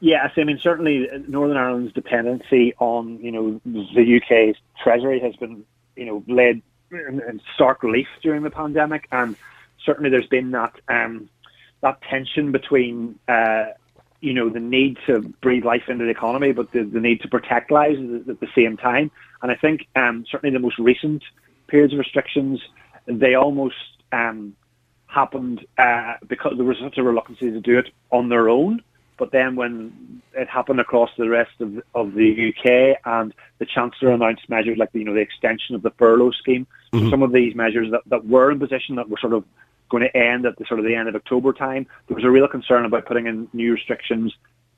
Yes, 0.00 0.32
I 0.36 0.42
mean 0.42 0.58
certainly 0.60 1.08
uh, 1.08 1.18
Northern 1.28 1.56
Ireland's 1.56 1.92
dependency 1.92 2.74
on 2.80 3.18
you 3.20 3.30
know 3.30 3.60
the 3.64 4.20
UK's 4.20 4.56
treasury 4.82 5.20
has 5.20 5.36
been 5.36 5.64
you 5.94 6.06
know 6.06 6.24
led 6.26 6.60
in 6.90 7.40
stark 7.54 7.84
relief 7.84 8.08
during 8.20 8.42
the 8.42 8.50
pandemic, 8.50 9.06
and 9.12 9.36
certainly 9.84 10.10
there's 10.10 10.26
been 10.26 10.50
that 10.50 10.74
um, 10.88 11.28
that 11.82 12.02
tension 12.02 12.50
between 12.50 13.18
uh, 13.28 13.66
you 14.22 14.32
know 14.32 14.48
the 14.48 14.60
need 14.60 14.96
to 15.06 15.20
breathe 15.42 15.64
life 15.64 15.82
into 15.88 16.04
the 16.04 16.10
economy, 16.10 16.52
but 16.52 16.72
the, 16.72 16.84
the 16.84 17.00
need 17.00 17.20
to 17.20 17.28
protect 17.28 17.70
lives 17.70 17.98
at 17.98 18.26
the, 18.26 18.32
at 18.32 18.40
the 18.40 18.48
same 18.54 18.76
time. 18.76 19.10
And 19.42 19.50
I 19.50 19.56
think 19.56 19.88
um, 19.96 20.24
certainly 20.30 20.52
the 20.52 20.60
most 20.60 20.78
recent 20.78 21.22
periods 21.66 21.92
of 21.92 21.98
restrictions 21.98 22.60
they 23.06 23.34
almost 23.34 23.74
um, 24.12 24.54
happened 25.06 25.66
uh, 25.76 26.14
because 26.26 26.52
there 26.56 26.64
was 26.64 26.78
such 26.78 26.98
a 26.98 27.02
reluctance 27.02 27.40
to 27.40 27.60
do 27.60 27.78
it 27.78 27.90
on 28.10 28.28
their 28.28 28.48
own. 28.48 28.82
But 29.18 29.32
then 29.32 29.56
when 29.56 30.22
it 30.34 30.48
happened 30.48 30.80
across 30.80 31.10
the 31.18 31.28
rest 31.28 31.60
of, 31.60 31.82
of 31.94 32.14
the 32.14 32.48
UK 32.48 32.98
and 33.04 33.34
the 33.58 33.66
Chancellor 33.66 34.12
announced 34.12 34.48
measures 34.48 34.78
like, 34.78 34.88
you 34.92 35.04
know, 35.04 35.14
the 35.14 35.20
extension 35.20 35.74
of 35.74 35.82
the 35.82 35.90
furlough 35.90 36.32
scheme, 36.32 36.66
so 36.94 37.08
some 37.10 37.22
of 37.22 37.32
these 37.32 37.54
measures 37.54 37.90
that, 37.90 38.02
that 38.06 38.26
were 38.26 38.50
in 38.50 38.58
position 38.58 38.96
that 38.96 39.08
were 39.08 39.18
sort 39.18 39.32
of 39.32 39.44
going 39.92 40.02
to 40.02 40.16
end 40.16 40.46
at 40.46 40.56
the 40.56 40.64
sort 40.64 40.80
of 40.80 40.86
the 40.86 40.94
end 40.94 41.08
of 41.08 41.14
October 41.14 41.52
time, 41.52 41.86
there 42.08 42.14
was 42.16 42.24
a 42.24 42.30
real 42.30 42.48
concern 42.48 42.84
about 42.84 43.04
putting 43.06 43.26
in 43.26 43.46
new 43.52 43.72
restrictions, 43.74 44.34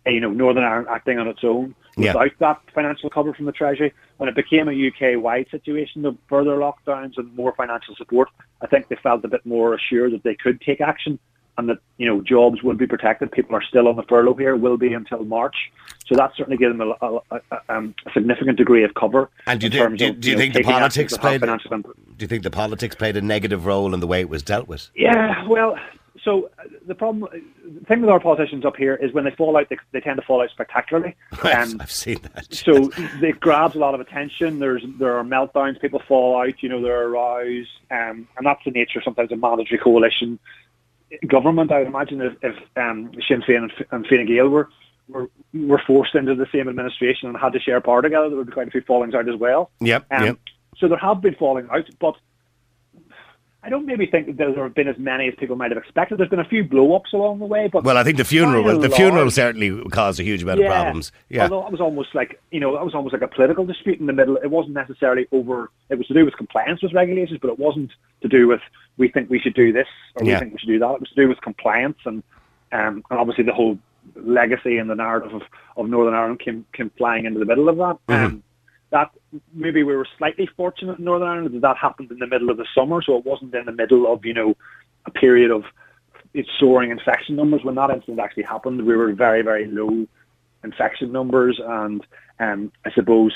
uh, 0.07 0.11
you 0.11 0.21
know, 0.21 0.31
Northern 0.31 0.65
Ireland 0.65 0.89
acting 0.91 1.19
on 1.19 1.29
its 1.29 1.43
own 1.45 1.75
Yeah. 1.97 2.13
without 2.13 2.33
that 2.41 2.75
financial 2.75 3.09
cover 3.09 3.33
from 3.33 3.47
the 3.47 3.53
Treasury. 3.53 3.93
When 4.19 4.29
it 4.29 4.35
became 4.35 4.69
a 4.69 4.73
UK-wide 4.73 5.49
situation 5.51 6.05
of 6.05 6.19
further 6.29 6.57
lockdowns 6.57 7.17
and 7.17 7.35
more 7.37 7.55
financial 7.57 7.95
support, 7.95 8.29
I 8.61 8.67
think 8.67 8.89
they 8.89 8.97
felt 8.97 9.25
a 9.25 9.29
bit 9.29 9.47
more 9.47 9.75
assured 9.75 10.13
that 10.13 10.25
they 10.25 10.35
could 10.35 10.61
take 10.61 10.81
action 10.81 11.19
and 11.57 11.69
that, 11.69 11.79
you 11.99 12.07
know, 12.07 12.21
jobs 12.21 12.63
will 12.63 12.75
be 12.75 12.87
protected. 12.87 13.31
People 13.31 13.55
are 13.57 13.63
still 13.63 13.89
on 13.89 13.97
the 13.97 14.03
furlough 14.05 14.35
here, 14.35 14.57
will 14.57 14.77
be 14.77 14.93
until 14.93 15.25
March. 15.25 15.55
So 16.07 16.17
that 16.17 16.33
certainly 16.37 16.57
gave 16.57 16.77
them 16.77 16.81
a, 16.81 16.95
a, 17.01 17.21
a, 17.31 17.61
um, 17.69 17.95
a 18.07 18.13
significant 18.13 18.59
degree 18.59 18.85
of 18.85 18.95
cover. 18.95 19.31
And 19.47 19.61
do 19.61 19.67
you 19.67 19.71
think- 19.71 19.99
do- 19.99 20.09
of, 20.09 20.21
do 20.21 20.29
you 20.31 20.35
know, 20.37 20.41
think 20.41 20.55
the 20.55 20.63
politics 20.63 21.17
played- 21.17 21.41
Do 21.43 21.95
you 22.19 22.27
think 22.27 22.43
the 22.43 22.51
politics 22.51 22.95
played 22.95 23.17
a 23.17 23.23
negative 23.23 23.67
role 23.67 23.95
in 23.95 24.01
the 24.01 24.07
way 24.07 24.21
it 24.21 24.29
was 24.29 24.43
dealt 24.43 24.69
with? 24.69 24.91
Yeah, 24.97 25.47
well, 25.47 25.79
so 26.23 26.51
uh, 26.59 26.65
the 26.87 26.95
problem, 26.95 27.29
the 27.65 27.85
thing 27.87 28.01
with 28.01 28.11
our 28.11 28.21
politicians 28.21 28.65
up 28.65 28.77
here 28.77 28.95
is 28.95 29.13
when 29.13 29.25
they 29.25 29.31
fall 29.31 29.57
out, 29.57 29.69
they, 29.69 29.77
they 29.93 30.01
tend 30.01 30.17
to 30.17 30.27
fall 30.27 30.43
out 30.43 30.51
spectacularly. 30.51 31.15
Um, 31.45 31.77
I've 31.81 31.91
seen 31.91 32.19
that. 32.35 32.53
so 32.55 32.91
it 33.23 33.39
grabs 33.41 33.75
a 33.75 33.79
lot 33.79 33.95
of 33.95 34.01
attention. 34.01 34.59
There's 34.61 34.83
there 34.99 35.17
are 35.19 35.23
meltdowns. 35.25 35.79
People 35.81 36.01
fall 36.09 36.41
out. 36.41 36.63
You 36.63 36.69
know, 36.71 36.81
there 36.83 37.03
are 37.03 37.11
rows, 37.11 37.67
um, 37.91 38.27
and 38.37 38.47
that's 38.47 38.65
the 38.65 38.71
nature 38.71 39.03
sometimes 39.05 39.31
of 39.31 39.39
mandatory 39.41 39.79
coalition 39.79 40.39
government. 41.27 41.73
I 41.73 41.79
would 41.79 41.89
imagine 41.89 42.21
if, 42.21 42.33
if 42.43 42.57
um, 42.77 43.11
Sinn 43.27 43.43
Féin 43.43 43.57
and, 43.65 43.73
F- 43.79 43.87
and 43.91 44.07
Fine 44.07 44.27
Gael 44.27 44.49
were, 44.49 44.69
were 45.09 45.29
were 45.53 45.81
forced 45.87 46.15
into 46.15 46.35
the 46.35 46.47
same 46.53 46.69
administration 46.69 47.29
and 47.29 47.37
had 47.37 47.53
to 47.53 47.61
share 47.61 47.81
power 47.81 48.03
together, 48.03 48.29
there 48.29 48.39
would 48.39 48.47
be 48.47 48.53
quite 48.53 48.69
a 48.69 48.71
few 48.71 48.83
fallings 48.83 49.15
out 49.15 49.29
as 49.29 49.37
well. 49.37 49.71
Yep, 49.81 50.07
Um, 50.11 50.25
yep. 50.25 50.39
So 50.79 50.89
there 50.89 50.99
have 50.99 51.21
been 51.21 51.35
falling 51.37 51.69
out, 51.71 51.89
but 52.01 52.17
I 53.65 53.71
don't 53.71 53.87
maybe 53.87 54.05
think 54.07 54.27
that 54.27 54.37
there 54.37 54.63
have 54.63 54.75
been 54.75 54.89
as 54.89 54.99
many 54.99 55.27
as 55.27 55.35
people 55.37 55.57
might 55.57 55.71
have 55.71 55.79
expected. 55.79 56.19
There's 56.19 56.29
been 56.29 56.39
a 56.39 56.45
few 56.45 56.65
blow-ups 56.65 57.15
along 57.15 57.39
the 57.39 57.47
way, 57.47 57.69
but 57.73 57.83
Well, 57.83 57.97
I 57.97 58.05
think 58.05 58.19
the 58.19 58.25
funeral, 58.25 58.79
the 58.79 58.91
funeral 58.91 59.23
large- 59.23 59.33
certainly 59.33 59.83
caused 59.91 60.21
a 60.21 60.23
huge 60.23 60.43
amount 60.43 60.61
of 60.61 60.67
problems. 60.67 61.13
Yeah. 61.31 61.45
Although 61.45 61.63
that 61.63 61.73
was 61.73 61.81
almost 61.81 62.15
like 62.15 62.39
you 62.51 62.61
know 62.61 62.75
that 62.75 62.85
was 62.85 62.95
almost 62.95 63.15
like 63.15 63.23
a 63.23 63.29
political 63.29 63.65
dispute 63.65 63.99
in 64.01 64.07
the 64.07 64.13
middle. 64.13 64.37
It 64.37 64.51
wasn't 64.51 64.75
necessarily 64.75 65.27
over. 65.33 65.71
It 65.89 65.97
was 65.97 66.07
to 66.09 66.15
do 66.15 66.25
with 66.27 66.37
compliance 66.37 66.83
with 66.83 66.93
regulations, 66.93 67.39
but 67.41 67.49
it 67.49 67.59
wasn't 67.59 67.91
to 68.21 68.29
do 68.29 68.47
with 68.49 68.61
we 68.99 69.09
think 69.09 69.31
we 69.31 69.41
should 69.41 69.55
do 69.55 69.73
this 69.73 69.89
or 70.17 70.27
Yeah. 70.27 70.35
we 70.35 70.41
think 70.41 70.53
we 70.53 70.59
should 70.59 70.69
do 70.69 70.79
that. 70.81 70.91
It 70.91 71.01
was 71.01 71.09
to 71.11 71.15
do 71.17 71.29
with 71.29 71.41
compliance 71.41 71.99
and 72.05 72.23
um, 72.73 73.03
and 73.11 73.19
obviously 73.19 73.45
the 73.45 73.55
whole 73.55 73.79
legacy 74.17 74.79
and 74.79 74.91
the 74.91 74.95
narrative 74.95 75.33
of, 75.35 75.43
of 75.77 75.89
Northern 75.89 76.15
Ireland 76.15 76.41
came 76.41 76.67
came 76.73 76.91
flying 76.99 77.25
into 77.25 77.39
the 77.39 77.47
middle 77.47 77.69
of 77.69 77.77
that. 77.79 77.97
Mm-hmm. 78.09 78.25
Um, 78.27 78.43
that 78.95 79.11
maybe 79.53 79.83
we 79.83 79.97
were 79.97 80.07
slightly 80.17 80.47
fortunate 80.57 80.99
in 81.01 81.05
Northern 81.05 81.27
Ireland 81.29 81.53
that 81.57 81.63
that 81.63 81.77
happened 81.77 82.13
in 82.13 82.21
the 82.21 82.29
middle 82.29 82.49
of 82.49 82.57
the 82.57 82.67
summer, 82.77 83.03
so 83.03 83.19
it 83.19 83.25
wasn't 83.27 83.53
in 83.53 83.65
the 83.67 83.73
middle 83.73 84.11
of 84.11 84.25
you 84.25 84.33
know 84.33 84.57
a 85.05 85.11
period 85.11 85.51
of 85.51 85.65
it's 86.33 86.49
soaring 86.61 86.91
infection 86.93 87.35
numbers. 87.35 87.65
When 87.65 87.75
that 87.75 87.91
incident 87.91 88.21
actually 88.21 88.45
happened, 88.45 88.87
we 88.87 88.97
were 88.97 89.13
very 89.13 89.43
very 89.43 89.67
low 89.67 90.07
infection 90.63 91.11
numbers, 91.11 91.61
and 91.63 92.07
um, 92.39 92.71
I 92.87 92.93
suppose 92.93 93.33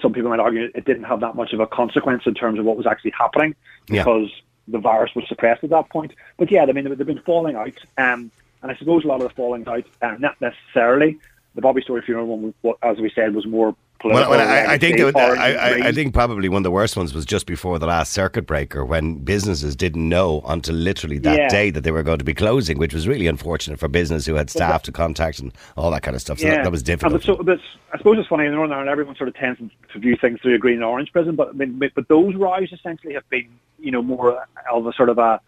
some 0.00 0.12
people 0.12 0.30
might 0.30 0.38
argue 0.38 0.70
it 0.72 0.84
didn't 0.84 1.04
have 1.04 1.18
that 1.20 1.34
much 1.34 1.52
of 1.52 1.58
a 1.58 1.66
consequence 1.66 2.22
in 2.26 2.34
terms 2.34 2.60
of 2.60 2.64
what 2.64 2.76
was 2.76 2.86
actually 2.86 3.12
happening 3.18 3.56
Yeah. 3.88 4.04
because 4.04 4.30
the 4.68 4.78
virus 4.78 5.10
was 5.16 5.24
suppressed 5.28 5.64
at 5.64 5.70
that 5.70 5.90
point. 5.90 6.12
But 6.36 6.52
yeah, 6.52 6.62
I 6.62 6.72
mean 6.72 6.84
they've 6.84 6.96
been 7.14 7.18
falling 7.26 7.56
out, 7.56 7.74
um, 7.98 8.30
and 8.62 8.70
I 8.70 8.76
suppose 8.76 9.04
a 9.04 9.08
lot 9.08 9.20
of 9.20 9.28
the 9.28 9.34
falling 9.34 9.66
out, 9.66 9.84
uh, 10.00 10.14
not 10.20 10.40
necessarily 10.40 11.18
the 11.56 11.60
Bobby 11.62 11.82
Storey 11.82 12.02
funeral 12.02 12.26
one, 12.28 12.42
was, 12.42 12.54
what- 12.62 12.78
as 12.82 12.98
we 12.98 13.10
said, 13.10 13.34
was 13.34 13.46
more 13.46 13.74
political. 14.08 14.30
well 14.32 14.48
I, 14.48 14.74
I 14.74 14.78
think 14.78 14.98
that, 14.98 15.16
I, 15.16 15.88
I, 15.88 15.92
think 15.92 16.14
probably 16.14 16.48
one 16.48 16.58
of 16.58 16.64
the 16.64 16.70
worst 16.70 16.96
ones 16.96 17.14
was 17.14 17.24
just 17.24 17.46
before 17.46 17.78
the 17.78 17.86
last 17.86 18.12
circuit 18.12 18.46
breaker 18.46 18.84
when 18.84 19.16
businesses 19.18 19.74
didn't 19.74 20.08
know 20.08 20.42
until 20.46 20.74
literally 20.74 21.18
that 21.20 21.38
Yeah. 21.38 21.48
day 21.48 21.70
that 21.70 21.80
they 21.82 21.90
were 21.90 22.02
going 22.02 22.18
to 22.18 22.24
be 22.24 22.34
closing, 22.34 22.78
which 22.78 22.92
was 22.92 23.08
really 23.08 23.26
unfortunate 23.26 23.78
for 23.78 23.88
business 23.88 24.26
who 24.26 24.34
had 24.34 24.50
staff 24.50 24.82
to 24.82 24.92
contact 24.92 25.38
and 25.38 25.52
all 25.76 25.90
that 25.90 26.02
kind 26.02 26.14
of 26.14 26.20
stuff. 26.20 26.38
So 26.38 26.48
that, 26.48 26.64
that 26.64 26.70
was 26.72 26.82
difficult. 26.82 27.14
But, 27.14 27.22
so, 27.22 27.42
but 27.42 27.58
I 27.92 27.98
suppose 27.98 28.18
it's 28.18 28.28
funny 28.28 28.46
in 28.46 28.52
Northern 28.52 28.72
Ireland, 28.72 28.90
everyone 28.90 29.16
sort 29.16 29.28
of 29.28 29.34
tends 29.34 29.60
to 29.92 29.98
view 29.98 30.16
things 30.20 30.40
through 30.40 30.54
a 30.54 30.58
green 30.58 30.76
and 30.76 30.84
orange 30.84 31.12
prism. 31.12 31.36
But 31.36 31.48
I 31.48 31.52
mean, 31.52 31.80
but, 31.94 32.08
those 32.08 32.34
rows 32.34 32.72
essentially 32.72 33.14
have 33.14 33.28
been, 33.30 33.48
you 33.78 33.90
know, 33.90 34.02
more 34.02 34.44
of 34.70 34.86
a 34.86 34.92
sort 34.92 35.08
of 35.08 35.18
a 35.18 35.40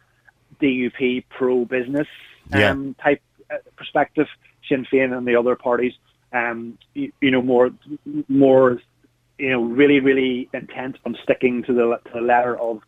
DUP 0.61 1.25
pro 1.29 1.65
business 1.65 2.09
Yeah. 2.55 2.71
um, 2.71 2.95
type 3.03 3.21
uh, 3.51 3.57
perspective. 3.77 4.27
Sinn 4.69 4.87
Féin 4.93 5.17
and 5.17 5.27
the 5.27 5.37
other 5.37 5.55
parties, 5.55 5.93
um, 6.33 6.79
you, 6.95 7.13
you 7.21 7.31
know, 7.31 7.43
more 7.43 7.71
more, 8.29 8.81
you 9.39 9.51
know, 9.51 9.63
really 9.63 10.01
really 10.01 10.49
intent 10.53 10.99
on 11.05 11.17
sticking 11.23 11.63
to 11.65 11.73
the, 11.73 12.01
to 12.07 12.11
the 12.15 12.21
letter 12.21 12.59
of. 12.59 12.81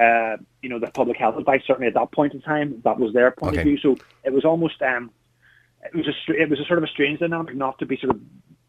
Uh, 0.00 0.38
you 0.62 0.70
know 0.70 0.78
the 0.78 0.86
public 0.86 1.18
health 1.18 1.36
advice. 1.36 1.60
Certainly 1.66 1.88
at 1.88 1.92
that 1.92 2.10
point 2.12 2.32
in 2.32 2.40
time, 2.40 2.80
that 2.82 2.98
was 2.98 3.12
their 3.12 3.30
point 3.30 3.52
Okay. 3.52 3.60
of 3.60 3.66
view. 3.66 3.76
So 3.76 4.00
it 4.24 4.32
was 4.32 4.42
almost 4.42 4.80
um, 4.80 5.10
it 5.84 5.94
was 5.94 6.08
a 6.08 6.32
it 6.32 6.48
was 6.48 6.60
a 6.60 6.64
sort 6.64 6.78
of 6.78 6.84
a 6.84 6.88
strange 6.88 7.20
dynamic 7.20 7.54
not 7.54 7.78
to 7.78 7.84
be 7.84 7.98
sort 7.98 8.14
of 8.14 8.20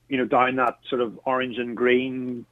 you 0.09 0.17
know 0.17 0.25
down 0.25 0.57
that 0.57 0.79
sort 0.89 1.01
of 1.01 1.17
orange 1.25 1.57
and 1.57 1.77
green 1.77 2.45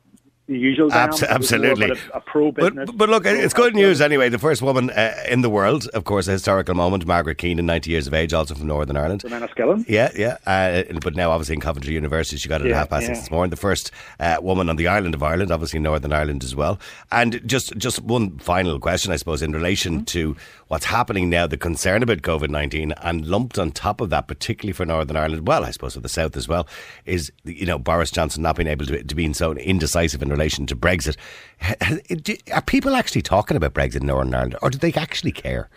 the 0.53 0.60
usual 0.60 0.91
Abs- 0.91 1.20
dynamic. 1.22 1.36
It 1.36 1.39
was 1.41 1.51
more 1.51 1.60
absolutely. 1.65 2.00
a, 2.13 2.17
a 2.17 2.22
pro 2.22 2.51
business. 2.51 2.88
But, 2.88 2.98
but 2.98 3.10
look, 3.10 3.25
it's 3.25 3.53
good 3.53 3.75
news 3.75 4.01
anyway. 4.01 4.29
The 4.29 4.39
first 4.39 4.62
woman 4.62 4.89
uh, 4.89 5.13
in 5.27 5.41
the 5.41 5.50
world, 5.50 5.88
of 5.93 6.03
course, 6.03 6.27
a 6.27 6.31
historical 6.31 6.75
moment. 6.75 7.05
Margaret 7.05 7.38
Keenan, 7.38 7.65
90 7.65 7.91
years 7.91 8.08
of 8.08 8.13
age, 8.13 8.34
also 8.34 8.55
from 8.55 8.67
Northern 8.67 8.98
Ireland. 8.98 9.22
Jemima 9.22 9.48
Skillen. 9.50 9.86
Yeah, 9.88 10.12
yeah. 10.15 10.38
Uh, 10.46 10.84
but 11.01 11.15
now, 11.15 11.31
obviously, 11.31 11.55
in 11.55 11.62
Coventry 11.62 11.93
University, 11.93 12.38
she 12.38 12.50
got 12.50 12.62
it 12.62 12.67
at 12.67 12.74
half 12.75 12.89
past 12.89 13.03
yeah. 13.03 13.10
six 13.10 13.20
this 13.22 13.31
morning. 13.31 13.50
The 13.50 13.58
first 13.58 13.91
uh, 14.20 14.38
woman 14.41 14.70
on 14.70 14.75
the 14.75 14.88
island 14.88 15.15
of 15.15 15.24
Ireland, 15.24 15.51
obviously 15.51 15.79
Northern 15.79 16.13
Ireland 16.13 16.43
as 16.43 16.55
well. 16.55 16.79
And 17.12 17.41
just 17.46 17.75
just 17.77 18.01
one 18.01 18.38
final 18.39 18.79
question, 18.79 19.12
I 19.12 19.15
suppose, 19.15 19.41
in 19.41 19.51
relation 19.51 19.81
Mm-hmm. 19.91 20.03
to 20.05 20.36
what's 20.67 20.86
happening 20.86 21.29
now, 21.29 21.48
the 21.48 21.58
concern 21.58 22.03
about 22.03 22.20
COVID 22.20 22.50
nineteen, 22.50 22.93
and 23.01 23.25
lumped 23.25 23.58
on 23.58 23.72
top 23.72 24.01
of 24.01 24.10
that, 24.10 24.27
particularly 24.27 24.74
for 24.74 24.86
Northern 24.86 25.17
Ireland, 25.17 25.48
well, 25.48 25.65
I 25.65 25.72
suppose 25.72 25.93
for 25.96 26.01
the 26.01 26.10
south 26.10 26.36
as 26.38 26.48
well, 26.48 26.67
is 27.05 27.31
you 27.43 27.65
know 27.65 27.77
Boris 27.79 28.12
Johnson 28.12 28.43
not 28.43 28.55
being 28.55 28.67
able 28.67 28.86
to, 28.86 29.03
to 29.03 29.15
be 29.15 29.31
so 29.34 29.53
indecisive 29.53 30.22
in 30.22 30.29
relation 30.29 30.40
to 30.50 30.75
Brexit. 30.75 31.17
Ha- 31.62 31.75
ha- 31.81 31.98
do- 32.21 32.38
Are 32.53 32.62
people 32.62 32.95
actually 32.95 33.21
talking 33.21 33.57
about 33.57 33.74
Brexit 33.74 34.01
in 34.01 34.07
Northern 34.07 34.33
Ireland, 34.33 34.55
or 34.62 34.69
do 34.69 34.77
they 34.77 34.93
actually 34.93 35.31
care? 35.31 35.69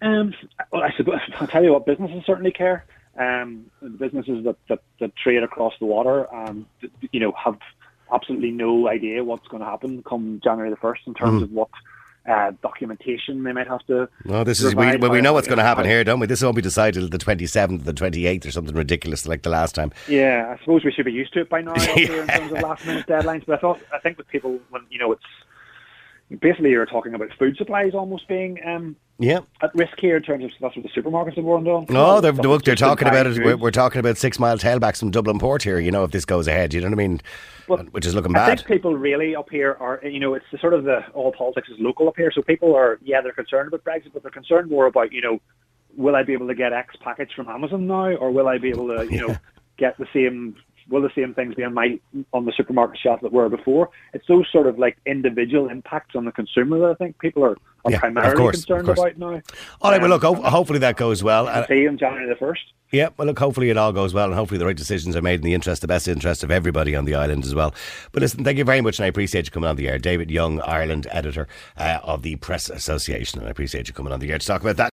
Um, 0.00 0.34
well, 0.72 0.82
I 0.82 0.92
suppose 0.96 1.20
I'll 1.40 1.46
tell 1.46 1.62
you 1.62 1.72
what 1.72 1.86
businesses 1.86 2.24
certainly 2.26 2.50
care. 2.52 2.84
Um, 3.18 3.66
the 3.80 3.90
businesses 3.90 4.44
that, 4.44 4.56
that, 4.68 4.82
that 5.00 5.14
trade 5.16 5.42
across 5.42 5.74
the 5.78 5.86
water, 5.86 6.32
um, 6.34 6.66
you 7.12 7.20
know, 7.20 7.32
have 7.32 7.58
absolutely 8.12 8.50
no 8.50 8.88
idea 8.88 9.22
what's 9.22 9.46
going 9.48 9.62
to 9.62 9.68
happen 9.68 10.02
come 10.02 10.40
January 10.42 10.70
the 10.70 10.76
first 10.76 11.02
in 11.06 11.14
terms 11.14 11.42
of 11.42 11.52
what 11.52 11.68
uh, 12.28 12.52
documentation 12.62 13.42
they 13.42 13.52
might 13.52 13.66
have 13.66 13.84
to. 13.86 14.08
No, 14.24 14.44
this 14.44 14.62
is 14.62 14.74
we, 14.74 14.96
well, 14.96 15.10
we 15.10 15.20
know 15.20 15.32
what's 15.32 15.48
going 15.48 15.58
to 15.58 15.64
happen 15.64 15.84
here, 15.84 16.04
don't 16.04 16.20
we? 16.20 16.26
This 16.26 16.42
won't 16.42 16.56
be 16.56 16.62
decided 16.62 17.10
the 17.10 17.18
twenty 17.18 17.46
seventh, 17.46 17.84
the 17.84 17.92
twenty 17.92 18.26
eighth, 18.26 18.46
or 18.46 18.50
something 18.50 18.74
ridiculous 18.74 19.26
like 19.26 19.42
the 19.42 19.50
last 19.50 19.74
time. 19.74 19.92
Yeah, 20.08 20.54
I 20.54 20.58
suppose 20.60 20.84
we 20.84 20.92
should 20.92 21.04
be 21.04 21.12
used 21.12 21.32
to 21.34 21.40
it 21.40 21.48
by 21.48 21.62
now 21.62 21.78
here 21.78 22.22
in 22.22 22.28
terms 22.28 22.52
of 22.52 22.60
last 22.60 22.86
minute 22.86 23.06
deadlines. 23.06 23.44
But 23.46 23.58
I 23.58 23.60
thought 23.60 23.80
I 23.92 23.98
think 23.98 24.18
with 24.18 24.28
people 24.28 24.60
when 24.70 24.82
you 24.90 24.98
know 24.98 25.12
it's 25.12 25.24
basically 26.40 26.70
you're 26.70 26.86
talking 26.86 27.14
about 27.14 27.28
food 27.38 27.56
supplies 27.56 27.92
almost 27.94 28.28
being 28.28 28.58
um, 28.66 28.96
Yeah. 29.18 29.40
at 29.62 29.74
risk 29.74 29.98
here 29.98 30.16
in 30.16 30.22
terms 30.22 30.44
of 30.44 30.50
that's 30.60 30.76
what 30.76 30.84
the 30.84 31.00
supermarkets 31.00 31.36
have 31.36 31.44
warned 31.44 31.68
on. 31.68 31.86
No, 31.88 32.20
they're, 32.20 32.32
look, 32.32 32.64
they're 32.64 32.74
talking 32.74 33.08
about 33.08 33.26
it. 33.26 33.38
We're, 33.44 33.56
we're 33.56 33.70
talking 33.70 33.98
about 34.00 34.16
six 34.18 34.38
mile 34.38 34.58
tailbacks 34.58 34.98
from 34.98 35.10
Dublin 35.10 35.38
Port 35.38 35.62
here. 35.62 35.78
You 35.78 35.90
know, 35.90 36.04
if 36.04 36.10
this 36.10 36.24
goes 36.24 36.46
ahead, 36.48 36.74
you 36.74 36.80
know 36.80 36.88
what 36.88 36.94
I 36.94 36.96
mean? 36.96 37.20
But 37.68 37.92
Which 37.92 38.06
is 38.06 38.14
looking 38.14 38.34
I 38.36 38.46
bad. 38.46 38.58
think 38.58 38.68
people 38.68 38.96
really 38.96 39.36
up 39.36 39.48
here 39.50 39.76
are, 39.78 40.00
you 40.04 40.18
know, 40.20 40.34
it's 40.34 40.44
the 40.50 40.58
sort 40.58 40.74
of 40.74 40.84
the 40.84 41.06
all 41.14 41.32
politics 41.32 41.68
is 41.68 41.76
local 41.78 42.08
up 42.08 42.16
here. 42.16 42.32
So 42.34 42.42
people 42.42 42.74
are, 42.74 42.98
yeah, 43.02 43.20
they're 43.20 43.32
concerned 43.32 43.72
about 43.72 43.84
Brexit, 43.84 44.12
but 44.12 44.22
they're 44.22 44.30
concerned 44.32 44.70
more 44.70 44.86
about, 44.86 45.12
you 45.12 45.20
know, 45.20 45.40
will 45.96 46.16
I 46.16 46.22
be 46.22 46.32
able 46.32 46.48
to 46.48 46.54
get 46.54 46.72
X 46.72 46.96
package 47.00 47.30
from 47.34 47.48
Amazon 47.48 47.86
now, 47.86 48.14
or 48.14 48.30
will 48.30 48.48
I 48.48 48.58
be 48.58 48.70
able 48.70 48.88
to, 48.88 49.06
you 49.12 49.20
know, 49.26 49.36
get 49.78 49.96
the 49.98 50.06
same, 50.12 50.56
will 50.88 51.02
the 51.02 51.10
same 51.14 51.34
things 51.34 51.54
be 51.54 51.64
on 51.64 51.74
my 51.74 51.98
on 52.32 52.44
the 52.46 52.52
supermarket 52.56 52.98
shelf 53.02 53.20
that 53.22 53.32
were 53.32 53.48
before? 53.48 53.90
It's 54.14 54.26
those 54.26 54.46
sort 54.52 54.66
of 54.66 54.78
like 54.78 54.96
individual 55.06 55.68
impacts 55.68 56.14
on 56.16 56.24
the 56.24 56.32
consumer 56.32 56.78
that 56.80 56.90
I 56.90 56.94
think 56.94 57.18
people 57.18 57.44
are, 57.44 57.56
are 57.84 57.90
Yeah, 57.92 57.98
primarily 58.00 58.36
course, 58.36 58.64
concerned 58.64 58.88
about 58.88 59.18
now. 59.18 59.40
All 59.80 59.90
right, 59.90 60.00
well, 60.00 60.10
look, 60.10 60.24
Um, 60.24 60.36
ho- 60.36 60.42
hopefully 60.50 60.78
that 60.80 60.96
goes 60.96 61.22
well. 61.22 61.48
Uh, 61.48 61.66
see 61.66 61.80
you 61.82 61.88
on 61.88 61.98
January 61.98 62.28
the 62.28 62.36
first. 62.36 62.62
yeah, 62.90 63.08
well, 63.16 63.26
look, 63.26 63.38
hopefully 63.38 63.70
it 63.70 63.76
all 63.76 63.92
goes 63.92 64.12
well, 64.14 64.26
and 64.26 64.34
hopefully 64.34 64.58
the 64.58 64.66
right 64.66 64.76
decisions 64.76 65.16
are 65.16 65.22
made 65.22 65.36
in 65.40 65.42
the 65.42 65.54
interest, 65.54 65.80
the 65.82 65.88
best 65.88 66.06
interest 66.08 66.44
of 66.44 66.50
everybody 66.50 66.94
on 66.94 67.04
the 67.06 67.14
island 67.14 67.44
as 67.44 67.54
well. 67.54 67.74
But 68.12 68.22
listen, 68.22 68.44
thank 68.44 68.58
you 68.58 68.64
very 68.64 68.80
much, 68.80 68.98
and 68.98 69.04
I 69.04 69.08
appreciate 69.08 69.46
you 69.46 69.50
coming 69.50 69.68
on 69.70 69.76
the 69.76 69.88
air. 69.88 69.98
David 69.98 70.30
Young, 70.30 70.60
Ireland 70.60 71.06
editor 71.10 71.48
uh, 71.78 71.98
of 72.02 72.22
the 72.22 72.36
Press 72.36 72.68
Association, 72.70 73.38
and 73.40 73.48
I 73.48 73.50
appreciate 73.50 73.88
you 73.88 73.94
coming 73.94 74.12
on 74.12 74.20
the 74.20 74.30
air 74.30 74.38
to 74.38 74.46
talk 74.46 74.60
about 74.60 74.76
that. 74.76 74.90